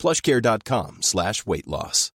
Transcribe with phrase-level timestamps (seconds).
[0.00, 2.12] plushcare.com slash weight loss.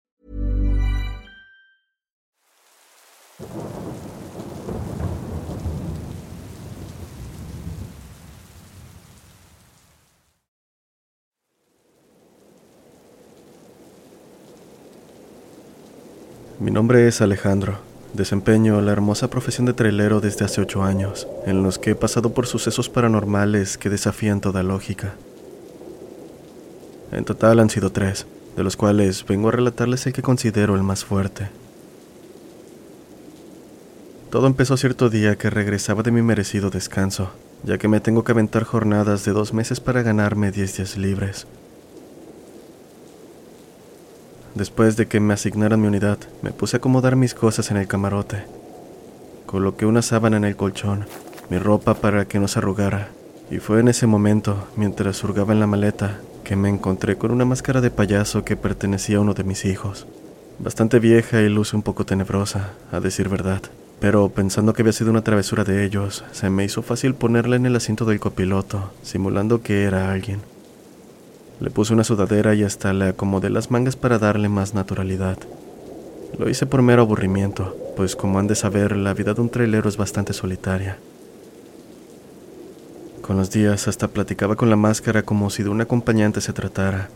[16.60, 17.78] Mi nombre es Alejandro.
[18.14, 22.32] Desempeño la hermosa profesión de trailero desde hace ocho años, en los que he pasado
[22.32, 25.14] por sucesos paranormales que desafían toda lógica.
[27.14, 30.82] En total han sido tres, de los cuales vengo a relatarles el que considero el
[30.82, 31.48] más fuerte.
[34.30, 37.30] Todo empezó cierto día que regresaba de mi merecido descanso,
[37.62, 41.46] ya que me tengo que aventar jornadas de dos meses para ganarme diez días libres.
[44.56, 47.86] Después de que me asignaran mi unidad, me puse a acomodar mis cosas en el
[47.86, 48.44] camarote.
[49.46, 51.06] Coloqué una sábana en el colchón,
[51.48, 53.10] mi ropa para que no se arrugara,
[53.52, 57.44] y fue en ese momento, mientras hurgaba en la maleta, que me encontré con una
[57.44, 60.06] máscara de payaso que pertenecía a uno de mis hijos.
[60.58, 63.62] Bastante vieja y luce un poco tenebrosa, a decir verdad,
[63.98, 67.66] pero pensando que había sido una travesura de ellos, se me hizo fácil ponerla en
[67.66, 70.40] el asiento del copiloto, simulando que era alguien.
[71.60, 75.38] Le puse una sudadera y hasta le acomodé las mangas para darle más naturalidad.
[76.38, 79.88] Lo hice por mero aburrimiento, pues como han de saber, la vida de un trailero
[79.88, 80.98] es bastante solitaria.
[83.24, 87.08] Con los días hasta platicaba con la máscara como si de un acompañante se tratara.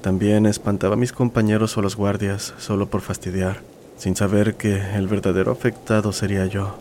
[0.00, 3.60] También espantaba a mis compañeros o los guardias solo por fastidiar,
[3.98, 6.76] sin saber que el verdadero afectado sería yo.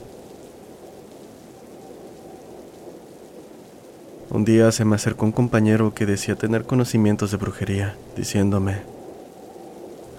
[4.30, 8.84] Un día se me acercó un compañero que decía tener conocimientos de brujería, diciéndome,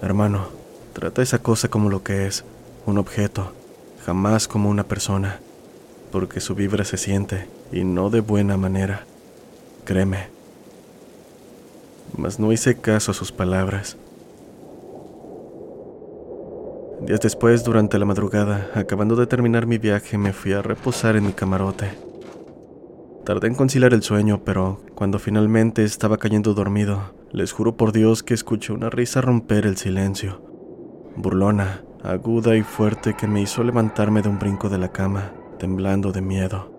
[0.03, 0.49] Hermano,
[0.95, 2.45] trata esa cosa como lo que es,
[2.87, 3.53] un objeto,
[4.05, 5.39] jamás como una persona,
[6.11, 9.05] porque su vibra se siente, y no de buena manera.
[9.85, 10.29] Créeme.
[12.17, 13.97] Mas no hice caso a sus palabras.
[17.01, 21.27] Días después, durante la madrugada, acabando de terminar mi viaje, me fui a reposar en
[21.27, 21.91] mi camarote.
[23.25, 28.23] Tardé en conciliar el sueño, pero cuando finalmente estaba cayendo dormido, les juro por Dios
[28.23, 30.43] que escuché una risa romper el silencio.
[31.17, 36.13] Burlona, aguda y fuerte que me hizo levantarme de un brinco de la cama, temblando
[36.13, 36.72] de miedo.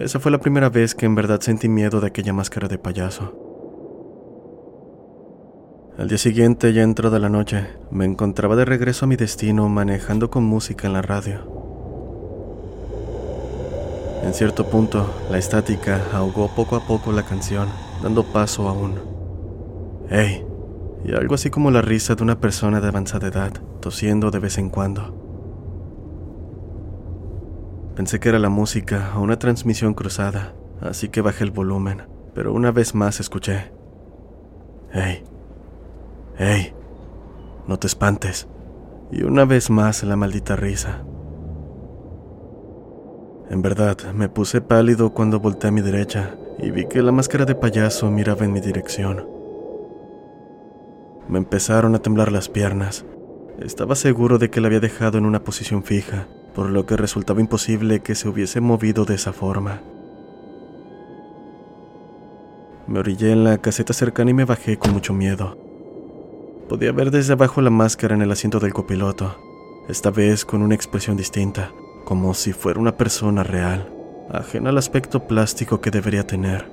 [0.00, 3.32] Esa fue la primera vez que en verdad sentí miedo de aquella máscara de payaso.
[5.96, 10.30] Al día siguiente, ya entrada la noche, me encontraba de regreso a mi destino manejando
[10.30, 11.48] con música en la radio.
[14.24, 17.68] En cierto punto, la estática ahogó poco a poco la canción,
[18.02, 18.94] dando paso a un
[20.10, 20.44] ¡Hey!
[21.04, 24.58] y algo así como la risa de una persona de avanzada edad, tosiendo de vez
[24.58, 25.23] en cuando.
[27.96, 32.02] Pensé que era la música o una transmisión cruzada, así que bajé el volumen,
[32.34, 33.72] pero una vez más escuché
[34.92, 35.22] ¡Hey!
[36.36, 36.72] ¡Hey!
[37.66, 38.48] No te espantes.
[39.10, 41.04] Y una vez más la maldita risa.
[43.50, 47.44] En verdad, me puse pálido cuando volteé a mi derecha y vi que la máscara
[47.44, 49.28] de payaso miraba en mi dirección.
[51.28, 53.04] Me empezaron a temblar las piernas.
[53.60, 57.40] Estaba seguro de que la había dejado en una posición fija, por lo que resultaba
[57.40, 59.80] imposible que se hubiese movido de esa forma.
[62.86, 65.56] Me orillé en la caseta cercana y me bajé con mucho miedo.
[66.68, 69.36] Podía ver desde abajo la máscara en el asiento del copiloto,
[69.88, 71.72] esta vez con una expresión distinta,
[72.04, 73.88] como si fuera una persona real,
[74.30, 76.70] ajena al aspecto plástico que debería tener.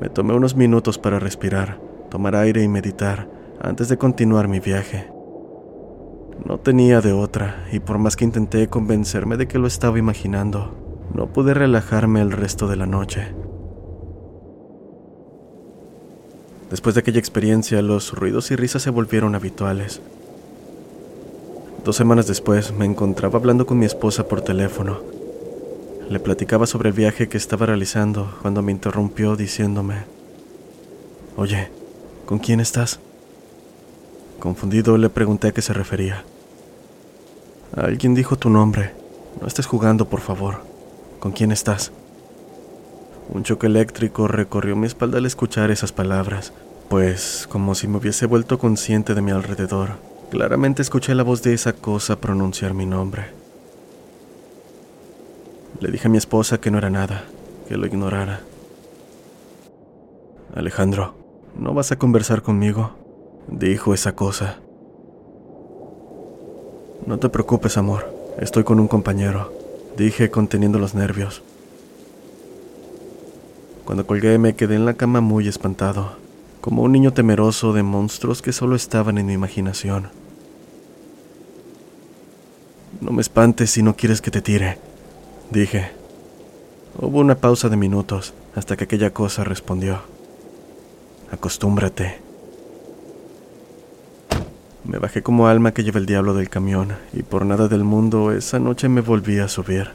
[0.00, 1.80] Me tomé unos minutos para respirar,
[2.10, 3.28] tomar aire y meditar
[3.60, 5.11] antes de continuar mi viaje.
[6.44, 10.74] No tenía de otra, y por más que intenté convencerme de que lo estaba imaginando,
[11.14, 13.34] no pude relajarme el resto de la noche.
[16.70, 20.00] Después de aquella experiencia, los ruidos y risas se volvieron habituales,
[21.84, 25.00] Dos semanas después me encontraba hablando con mi esposa por teléfono.
[26.08, 30.04] Le platicaba sobre el viaje que estaba realizando cuando me interrumpió diciéndome,
[31.36, 31.70] Oye,
[32.24, 33.00] ¿con quién estás?
[34.42, 36.24] Confundido le pregunté a qué se refería.
[37.76, 38.92] Alguien dijo tu nombre.
[39.40, 40.64] No estés jugando, por favor.
[41.20, 41.92] ¿Con quién estás?
[43.32, 46.52] Un choque eléctrico recorrió mi espalda al escuchar esas palabras,
[46.88, 49.90] pues, como si me hubiese vuelto consciente de mi alrededor,
[50.32, 53.26] claramente escuché la voz de esa cosa pronunciar mi nombre.
[55.78, 57.26] Le dije a mi esposa que no era nada,
[57.68, 58.40] que lo ignorara.
[60.52, 61.14] Alejandro,
[61.56, 63.01] ¿no vas a conversar conmigo?
[63.48, 64.58] Dijo esa cosa.
[67.06, 68.14] No te preocupes, amor.
[68.38, 69.52] Estoy con un compañero,
[69.96, 71.42] dije conteniendo los nervios.
[73.84, 76.12] Cuando colgué me quedé en la cama muy espantado,
[76.60, 80.08] como un niño temeroso de monstruos que solo estaban en mi imaginación.
[83.00, 84.78] No me espantes si no quieres que te tire,
[85.50, 85.90] dije.
[86.98, 90.02] Hubo una pausa de minutos hasta que aquella cosa respondió.
[91.32, 92.21] Acostúmbrate.
[94.84, 98.32] Me bajé como alma que lleva el diablo del camión y por nada del mundo
[98.32, 99.90] esa noche me volví a subir.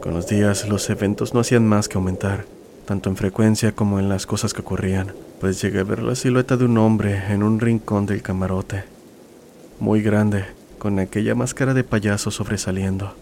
[0.00, 2.44] Con los días los eventos no hacían más que aumentar,
[2.84, 6.56] tanto en frecuencia como en las cosas que ocurrían, pues llegué a ver la silueta
[6.56, 8.84] de un hombre en un rincón del camarote,
[9.80, 10.44] muy grande,
[10.78, 13.14] con aquella máscara de payaso sobresaliendo.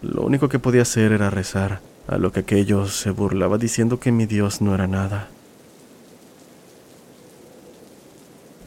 [0.00, 4.12] Lo único que podía hacer era rezar, a lo que aquello se burlaba diciendo que
[4.12, 5.28] mi Dios no era nada.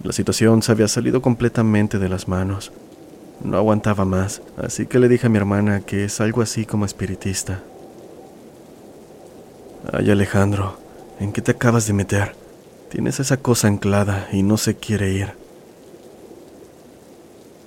[0.04, 2.72] La situación se había salido completamente de las manos.
[3.44, 6.86] No aguantaba más, así que le dije a mi hermana que es algo así como
[6.86, 7.62] espiritista.
[9.92, 10.78] Ay Alejandro,
[11.20, 12.36] ¿en qué te acabas de meter?
[12.90, 15.34] Tienes esa cosa anclada y no se quiere ir.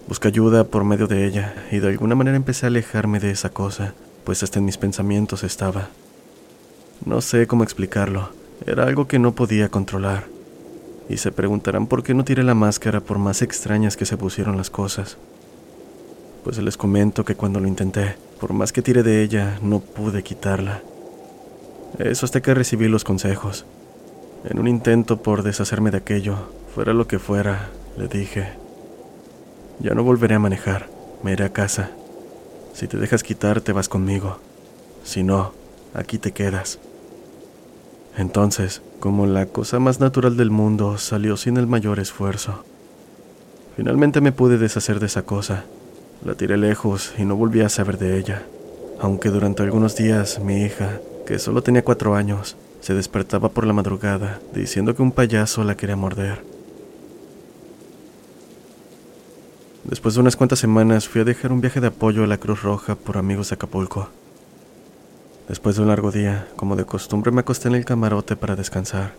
[0.08, 3.50] Busqué ayuda por medio de ella y de alguna manera empecé a alejarme de esa
[3.50, 3.94] cosa,
[4.24, 5.88] pues hasta en mis pensamientos estaba.
[7.04, 8.30] No sé cómo explicarlo,
[8.66, 10.33] era algo que no podía controlar
[11.08, 14.56] y se preguntarán por qué no tiré la máscara por más extrañas que se pusieron
[14.56, 15.16] las cosas.
[16.42, 20.22] Pues les comento que cuando lo intenté, por más que tiré de ella, no pude
[20.22, 20.82] quitarla.
[21.98, 23.64] Eso hasta que recibí los consejos.
[24.44, 26.36] En un intento por deshacerme de aquello,
[26.74, 28.52] fuera lo que fuera, le dije,
[29.78, 30.88] ya no volveré a manejar,
[31.22, 31.90] me iré a casa.
[32.74, 34.38] Si te dejas quitar, te vas conmigo.
[35.04, 35.52] Si no,
[35.94, 36.78] aquí te quedas.
[38.16, 42.64] Entonces, como la cosa más natural del mundo, salió sin el mayor esfuerzo.
[43.76, 45.64] Finalmente me pude deshacer de esa cosa.
[46.24, 48.46] La tiré lejos y no volví a saber de ella,
[49.00, 53.72] aunque durante algunos días mi hija, que solo tenía cuatro años, se despertaba por la
[53.72, 56.42] madrugada diciendo que un payaso la quería morder.
[59.84, 62.62] Después de unas cuantas semanas fui a dejar un viaje de apoyo a la Cruz
[62.62, 64.08] Roja por amigos de Acapulco.
[65.48, 69.12] Después de un largo día, como de costumbre, me acosté en el camarote para descansar.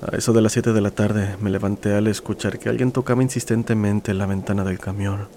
[0.00, 3.22] A eso de las 7 de la tarde me levanté al escuchar que alguien tocaba
[3.22, 5.28] insistentemente la ventana del camión.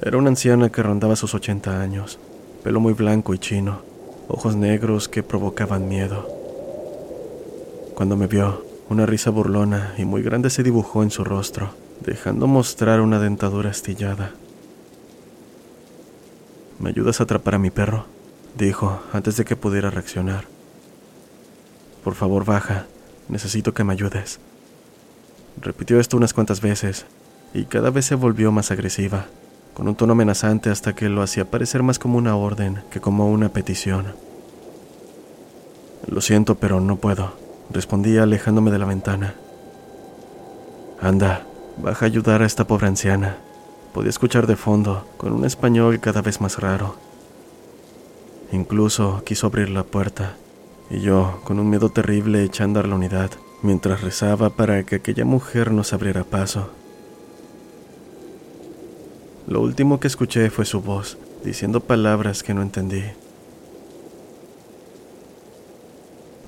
[0.00, 2.18] Era una anciana que rondaba sus 80 años,
[2.64, 3.82] pelo muy blanco y chino,
[4.28, 6.28] ojos negros que provocaban miedo.
[7.94, 11.70] Cuando me vio, una risa burlona y muy grande se dibujó en su rostro,
[12.04, 14.32] dejando mostrar una dentadura astillada.
[16.78, 18.06] ¿Me ayudas a atrapar a mi perro?
[18.56, 20.44] dijo antes de que pudiera reaccionar.
[22.04, 22.86] Por favor, baja.
[23.28, 24.38] Necesito que me ayudes.
[25.60, 27.06] Repitió esto unas cuantas veces,
[27.54, 29.26] y cada vez se volvió más agresiva,
[29.74, 33.30] con un tono amenazante hasta que lo hacía parecer más como una orden que como
[33.30, 34.14] una petición.
[36.06, 37.32] Lo siento, pero no puedo,
[37.70, 39.34] respondí alejándome de la ventana.
[41.00, 41.46] Anda,
[41.78, 43.38] baja a ayudar a esta pobre anciana,
[43.96, 46.96] podía escuchar de fondo, con un español cada vez más raro.
[48.52, 50.36] Incluso quiso abrir la puerta,
[50.90, 53.30] y yo, con un miedo terrible, eché a la unidad,
[53.62, 56.68] mientras rezaba para que aquella mujer nos abriera paso.
[59.46, 63.02] Lo último que escuché fue su voz, diciendo palabras que no entendí.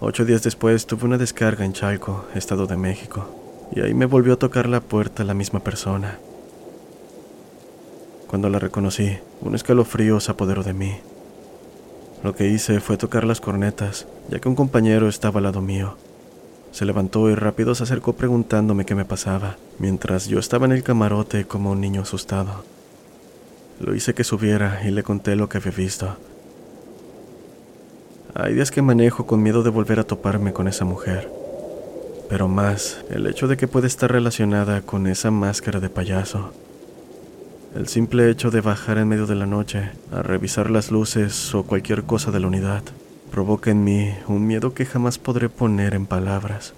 [0.00, 3.26] Ocho días después tuve una descarga en Chalco, Estado de México,
[3.74, 6.18] y ahí me volvió a tocar la puerta la misma persona.
[8.28, 10.98] Cuando la reconocí, un escalofrío se apoderó de mí.
[12.22, 15.96] Lo que hice fue tocar las cornetas, ya que un compañero estaba al lado mío.
[16.70, 20.82] Se levantó y rápido se acercó preguntándome qué me pasaba, mientras yo estaba en el
[20.82, 22.64] camarote como un niño asustado.
[23.80, 26.16] Lo hice que subiera y le conté lo que había visto.
[28.34, 31.32] Hay días que manejo con miedo de volver a toparme con esa mujer,
[32.28, 36.52] pero más el hecho de que puede estar relacionada con esa máscara de payaso.
[37.74, 41.64] El simple hecho de bajar en medio de la noche a revisar las luces o
[41.64, 42.82] cualquier cosa de la unidad
[43.30, 46.72] provoca en mí un miedo que jamás podré poner en palabras.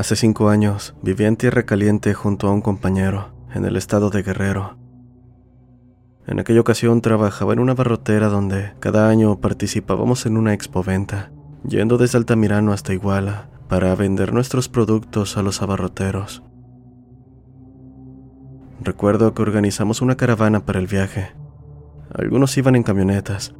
[0.00, 4.22] Hace cinco años vivía en Tierra Caliente junto a un compañero, en el estado de
[4.22, 4.78] Guerrero.
[6.26, 11.32] En aquella ocasión trabajaba en una barrotera donde cada año participábamos en una expoventa,
[11.68, 16.42] yendo desde Altamirano hasta Iguala para vender nuestros productos a los abarroteros.
[18.80, 21.32] Recuerdo que organizamos una caravana para el viaje.
[22.14, 23.54] Algunos iban en camionetas,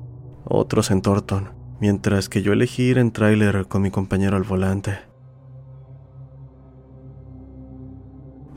[0.44, 1.50] otros en Torton,
[1.82, 5.09] mientras que yo elegí ir en tráiler con mi compañero al volante.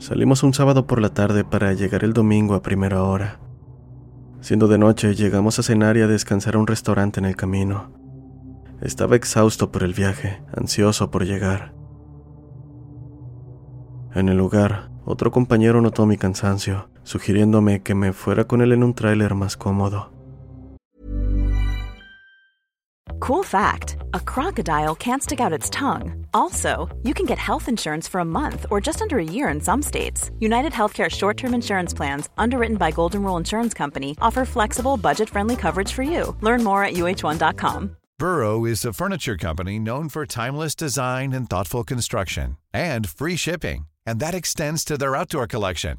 [0.04, 3.40] Salimos un sábado por la tarde para llegar el domingo a primera hora.
[4.42, 7.90] Siendo de noche, llegamos a cenar y a descansar a un restaurante en el camino.
[8.82, 11.72] Estaba exhausto por el viaje, ansioso por llegar.
[14.14, 18.84] En el lugar, otro compañero notó mi cansancio, sugiriéndome que me fuera con él en
[18.84, 20.12] un tráiler más cómodo.
[23.24, 26.26] Cool fact a crocodile can't stick out its tongue.
[26.34, 29.62] Also, you can get health insurance for a month or just under a year in
[29.62, 30.30] some states.
[30.40, 35.30] United Healthcare short term insurance plans, underwritten by Golden Rule Insurance Company, offer flexible, budget
[35.30, 36.36] friendly coverage for you.
[36.42, 37.96] Learn more at uh1.com.
[38.18, 43.86] Burrow is a furniture company known for timeless design and thoughtful construction and free shipping,
[44.04, 45.96] and that extends to their outdoor collection.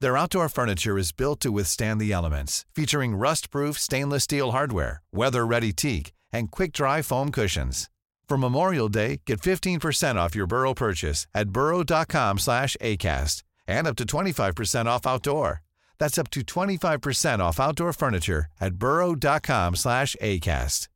[0.00, 5.02] Their outdoor furniture is built to withstand the elements, featuring rust proof stainless steel hardware,
[5.12, 7.88] weather ready teak and quick-dry foam cushions.
[8.28, 13.96] For Memorial Day, get 15% off your Burrow purchase at burrow.com slash ACAST and up
[13.96, 15.62] to 25% off outdoor.
[15.98, 20.88] That's up to 25% off outdoor furniture at burrow.com slash ACAST.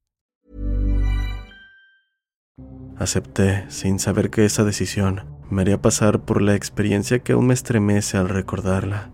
[2.99, 7.55] Acepté, sin saber que esa decisión me haría pasar por la experiencia que aún me
[7.55, 9.11] estremece al recordarla.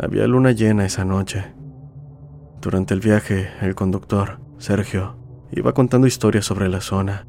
[0.00, 1.57] Había luna llena esa noche
[2.60, 5.14] Durante el viaje, el conductor, Sergio,
[5.52, 7.24] iba contando historias sobre la zona,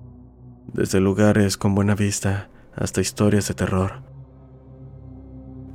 [0.73, 4.01] desde lugares con buena vista hasta historias de terror.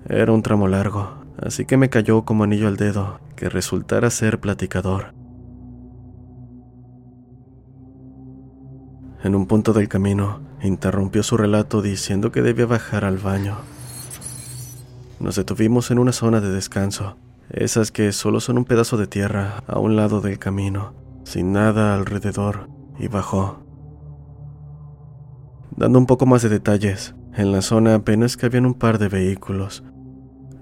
[0.08, 4.40] Era un tramo largo, así que me cayó como anillo al dedo que resultara ser
[4.40, 5.14] platicador.
[9.22, 13.58] En un punto del camino, interrumpió su relato diciendo que debía bajar al baño.
[15.20, 17.16] Nos detuvimos en una zona de descanso
[17.54, 20.94] esas que solo son un pedazo de tierra a un lado del camino,
[21.24, 22.68] sin nada alrededor,
[22.98, 23.60] y bajó.
[25.76, 29.84] Dando un poco más de detalles, en la zona apenas cabían un par de vehículos.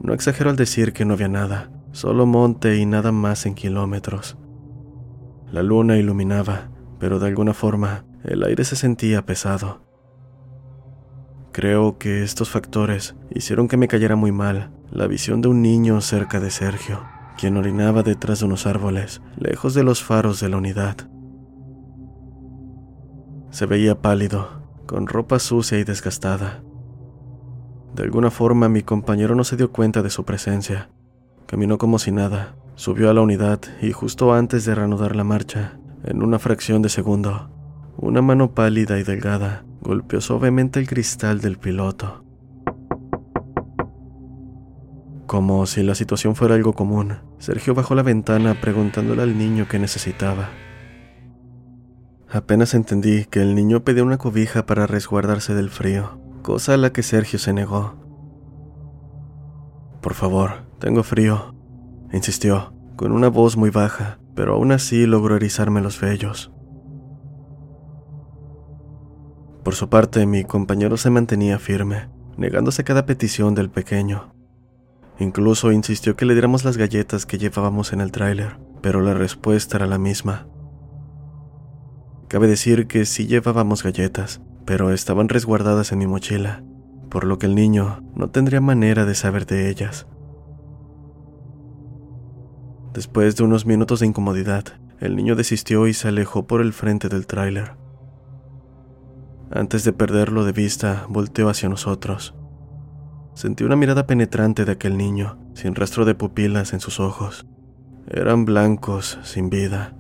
[0.01, 4.37] No exagero al decir que no había nada, solo monte y nada más en kilómetros.
[5.51, 9.83] La luna iluminaba, pero de alguna forma el aire se sentía pesado.
[11.53, 16.01] Creo que estos factores hicieron que me cayera muy mal la visión de un niño
[16.01, 17.05] cerca de Sergio,
[17.37, 20.97] quien orinaba detrás de unos árboles, lejos de los faros de la unidad.
[23.51, 26.63] Se veía pálido, con ropa sucia y desgastada.
[27.95, 30.89] De alguna forma mi compañero no se dio cuenta de su presencia.
[31.45, 35.79] Caminó como si nada, subió a la unidad y justo antes de reanudar la marcha,
[36.03, 37.51] en una fracción de segundo,
[37.99, 42.25] una mano pálida y delgada golpeó suavemente el cristal del piloto.
[45.27, 49.79] Como si la situación fuera algo común, Sergio bajó la ventana preguntándole al niño qué
[49.79, 50.51] necesitaba.
[52.31, 56.93] Apenas entendí que el niño pedía una cobija para resguardarse del frío, cosa a la
[56.93, 57.95] que Sergio se negó.
[60.01, 61.55] Por favor, tengo frío,
[62.13, 66.53] insistió, con una voz muy baja, pero aún así logró erizarme los vellos.
[69.63, 74.35] Por su parte, mi compañero se mantenía firme, negándose cada petición del pequeño.
[75.19, 79.77] Incluso insistió que le diéramos las galletas que llevábamos en el tráiler, pero la respuesta
[79.77, 80.49] era la misma.
[82.29, 86.65] Cabe decir que sí llevábamos galletas, pero estaban resguardadas en mi mochila,
[87.09, 90.07] por lo que el niño no tendría manera de saber de ellas.
[92.95, 94.65] Después de unos minutos de incomodidad,
[94.99, 97.82] el niño desistió y se alejó por el frente del tráiler.
[99.55, 102.35] Antes de perderlo de vista, volteó hacia nosotros.
[103.35, 107.47] Sentí una mirada penetrante de aquel niño, sin rastro de pupilas en sus ojos.
[108.09, 109.95] Eran blancos, sin vida.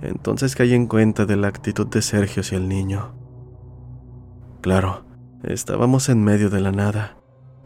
[0.00, 3.14] Entonces caí en cuenta de la actitud de Sergio hacia el niño.
[4.60, 5.04] Claro,
[5.42, 7.16] estábamos en medio de la nada.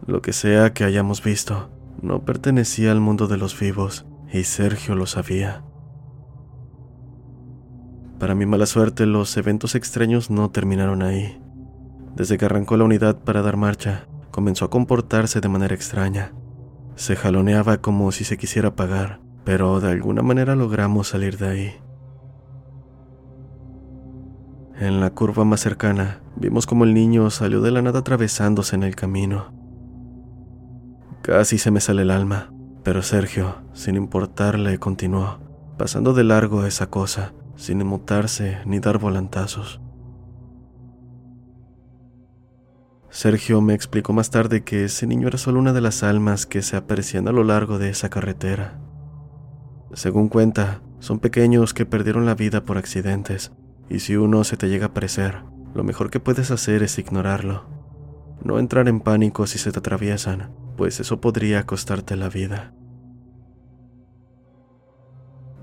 [0.07, 1.71] Lo que sea que hayamos visto,
[2.01, 5.63] no pertenecía al mundo de los vivos, y Sergio lo sabía.
[8.19, 11.39] Para mi mala suerte, los eventos extraños no terminaron ahí.
[12.15, 16.33] Desde que arrancó la unidad para dar marcha, comenzó a comportarse de manera extraña.
[16.95, 21.75] Se jaloneaba como si se quisiera apagar, pero de alguna manera logramos salir de ahí.
[24.79, 28.83] En la curva más cercana, vimos como el niño salió de la nada atravesándose en
[28.83, 29.53] el camino.
[31.21, 35.39] Casi se me sale el alma, pero Sergio, sin importarle, continuó,
[35.77, 39.81] pasando de largo esa cosa, sin inmutarse ni dar volantazos.
[43.11, 46.61] Sergio me explicó más tarde que ese niño era solo una de las almas que
[46.61, 48.79] se aparecían a lo largo de esa carretera.
[49.95, 53.53] Según cuenta, son pequeños que perdieron la vida por accidentes,
[53.89, 55.45] y si uno se te llega a aparecer,
[55.75, 57.65] lo mejor que puedes hacer es ignorarlo.
[58.45, 62.76] No entrar en pánico si se te atraviesan, pues eso podría costarte la vida.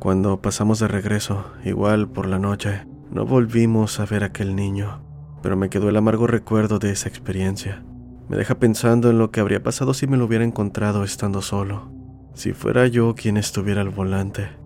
[0.03, 5.03] Cuando pasamos de regreso, igual por la noche, no volvimos a ver a aquel niño
[5.43, 7.83] pero me quedó el amargo recuerdo de esa experiencia.
[8.29, 11.91] Me deja pensando en lo que habría pasado si me lo hubiera encontrado estando solo,
[12.33, 14.62] si fuera yo quien estuviera al volante.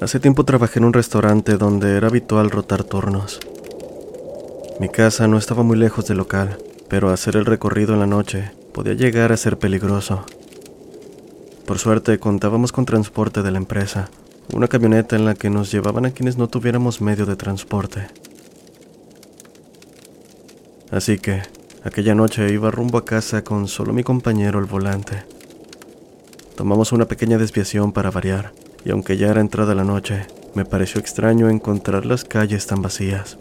[0.00, 3.40] Hace tiempo trabajé en un restaurante donde era habitual rotar turnos.
[4.78, 6.56] Mi casa no estaba muy lejos del local,
[6.88, 10.24] pero hacer el recorrido en la noche podía llegar a ser peligroso.
[11.66, 14.08] Por suerte contábamos con transporte de la empresa,
[14.52, 18.06] una camioneta en la que nos llevaban a quienes no tuviéramos medio de transporte.
[20.92, 21.42] Así que,
[21.82, 25.24] aquella noche iba rumbo a casa con solo mi compañero al volante.
[26.56, 28.52] Tomamos una pequeña desviación para variar,
[28.88, 33.36] y aunque ya era entrada la noche, me pareció extraño encontrar las calles tan vacías.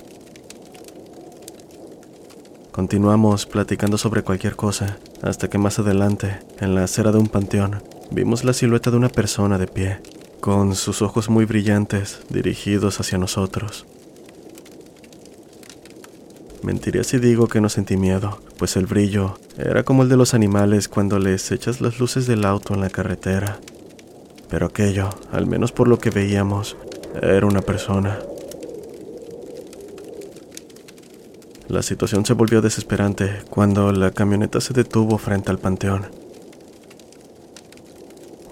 [2.74, 7.82] Continuamos platicando sobre cualquier cosa, hasta que más adelante, en la acera de un panteón,
[8.12, 10.02] vimos la silueta de una persona de pie,
[10.41, 13.86] con sus ojos muy brillantes dirigidos hacia nosotros.
[16.62, 20.34] Mentiría si digo que no sentí miedo, pues el brillo era como el de los
[20.34, 23.62] animales cuando les echas las luces del auto en la carretera
[24.50, 26.78] pero aquello, al menos por lo que veíamos,
[27.22, 28.20] era una persona.
[31.68, 36.08] La situación se volvió desesperante cuando la camioneta se detuvo frente al panteón.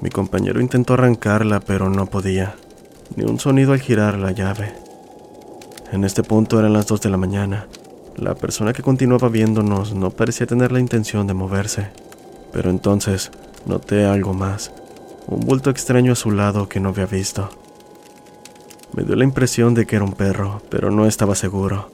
[0.02, 2.56] Mi compañero intentó arrancarla, pero no podía,
[3.16, 4.74] ni un sonido al girar la llave.
[5.94, 7.68] En este punto eran las dos de la mañana.
[8.18, 11.88] La persona que continuaba viéndonos no parecía tener la intención de moverse,
[12.52, 13.32] pero entonces
[13.66, 14.72] noté algo más
[15.28, 17.50] un bulto extraño a su lado que no había visto.
[18.94, 21.90] Me dio la impresión de que era un perro, pero no estaba seguro.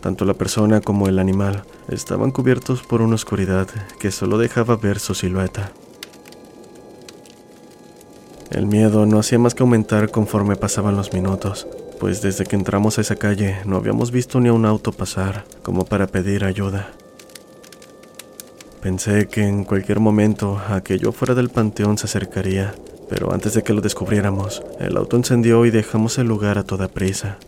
[0.00, 3.68] Tanto la persona como el animal estaban cubiertos por una oscuridad
[4.00, 5.72] que solo dejaba ver su silueta.
[8.50, 11.68] El miedo no hacía más que aumentar conforme pasaban los minutos,
[12.00, 15.44] pues desde que entramos a esa calle no habíamos visto ni a un auto pasar
[15.62, 16.90] como para pedir ayuda.
[18.82, 22.74] Pensé que en cualquier momento aquello fuera del panteón se acercaría,
[23.08, 26.88] pero antes de que lo descubriéramos, el auto encendió y dejamos el lugar a toda
[26.88, 27.38] prisa.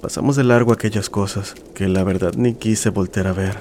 [0.00, 3.58] Pasamos de largo aquellas cosas que la verdad ni quise voltear a ver.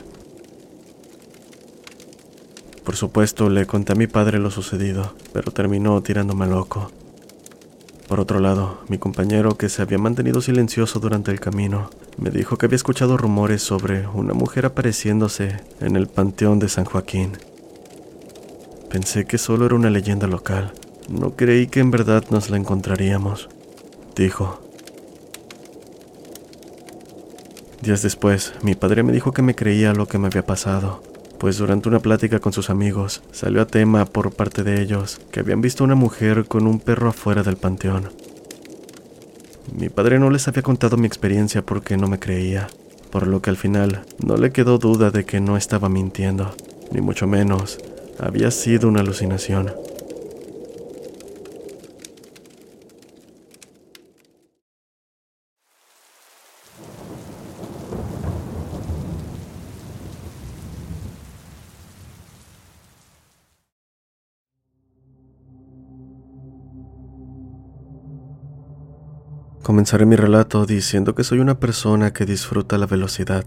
[2.83, 6.91] Por supuesto, le conté a mi padre lo sucedido, pero terminó tirándome loco.
[8.07, 12.57] Por otro lado, mi compañero, que se había mantenido silencioso durante el camino, me dijo
[12.57, 17.37] que había escuchado rumores sobre una mujer apareciéndose en el Panteón de San Joaquín.
[18.89, 20.73] Pensé que solo era una leyenda local.
[21.09, 23.49] No creí que en verdad nos la encontraríamos,
[24.15, 24.59] dijo.
[27.81, 31.01] Días después, mi padre me dijo que me creía lo que me había pasado,
[31.43, 35.41] pues durante una plática con sus amigos salió a tema por parte de ellos que
[35.41, 38.11] habían visto una mujer con un perro afuera del panteón.
[39.77, 42.69] Mi padre no les había contado mi experiencia porque no me creía,
[43.11, 46.55] por lo que al final no le quedó duda de que no estaba mintiendo,
[46.93, 47.77] ni mucho menos
[48.19, 49.73] había sido una alucinación.
[69.73, 73.43] Comenzaré mi relato diciendo que soy una persona que disfruta la velocidad.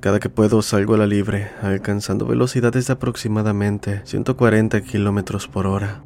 [0.00, 6.02] Cada que puedo salgo a la libre, alcanzando velocidades de aproximadamente 140 km por hora.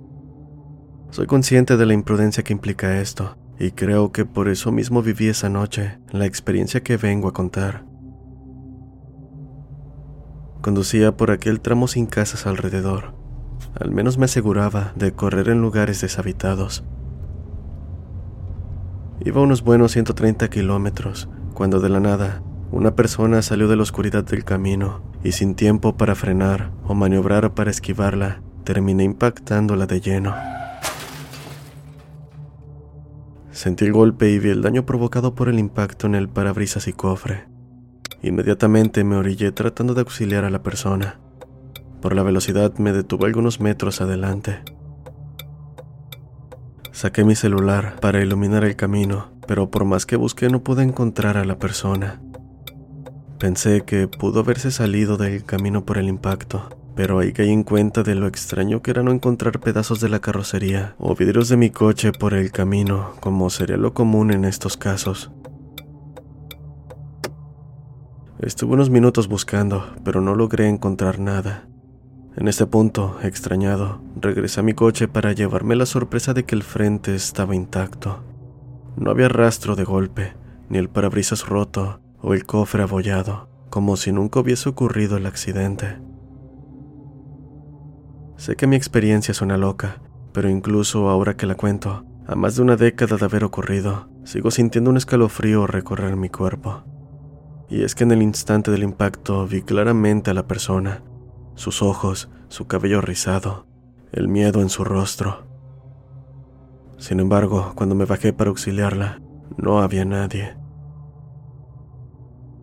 [1.11, 5.29] Soy consciente de la imprudencia que implica esto, y creo que por eso mismo viví
[5.29, 7.85] esa noche la experiencia que vengo a contar.
[10.63, 13.15] Conducía por aquel tramo sin casas alrededor.
[13.79, 16.83] Al menos me aseguraba de correr en lugares deshabitados
[19.20, 24.25] Iba unos buenos 130 kilómetros, cuando de la nada, una persona salió de la oscuridad
[24.25, 30.35] del camino y sin tiempo para frenar o maniobrar para esquivarla, terminé impactándola de lleno.
[33.51, 36.92] Sentí el golpe y vi el daño provocado por el impacto en el parabrisas y
[36.92, 37.44] cofre.
[38.22, 41.20] Inmediatamente me orillé tratando de auxiliar a la persona.
[42.01, 44.61] Por la velocidad me detuve algunos metros adelante.
[46.92, 51.38] Saqué mi celular para iluminar el camino, pero por más que busqué no pude encontrar
[51.38, 52.20] a la persona.
[53.38, 58.02] Pensé que pudo haberse salido del camino por el impacto, pero ahí caí en cuenta
[58.02, 61.70] de lo extraño que era no encontrar pedazos de la carrocería o vidrios de mi
[61.70, 65.33] coche por el camino, como sería lo común en estos casos.
[68.38, 71.68] Estuve unos minutos buscando, pero no logré encontrar nada.
[72.35, 76.62] En este punto, extrañado, regresé a mi coche para llevarme la sorpresa de que el
[76.62, 78.25] frente estaba intacto.
[78.97, 80.33] No había rastro de golpe,
[80.71, 85.99] ni el parabrisas roto, o el cofre abollado, como si nunca hubiese ocurrido el accidente.
[88.37, 90.01] Sé que mi experiencia suena loca,
[90.33, 94.51] pero incluso ahora que la cuento, a más de una década de haber ocurrido, sigo
[94.51, 96.83] sintiendo un escalofrío recorrer mi cuerpo.
[97.68, 101.03] Y es que en el instante del impacto vi claramente a la persona,
[101.55, 103.67] sus ojos, su cabello rizado,
[104.12, 105.47] el miedo en su rostro.
[106.99, 109.21] Sin embargo, cuando me bajé para auxiliarla,
[109.57, 110.57] no había nadie.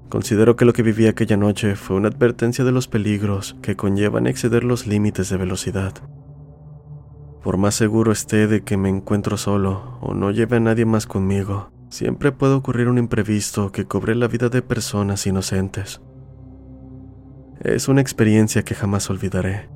[0.09, 4.25] Considero que lo que viví aquella noche fue una advertencia de los peligros que conllevan
[4.25, 5.93] exceder los límites de velocidad.
[7.43, 11.05] Por más seguro esté de que me encuentro solo o no lleve a nadie más
[11.05, 16.01] conmigo, siempre puede ocurrir un imprevisto que cobre la vida de personas inocentes.
[17.61, 19.67] Es una experiencia que jamás olvidaré.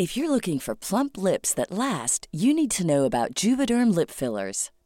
[0.00, 4.10] If you're looking for plump lips that last, you need to know about Juvederm lip
[4.10, 4.70] fillers.